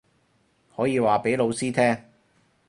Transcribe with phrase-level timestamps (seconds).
[0.75, 2.05] 可以話畀老師聽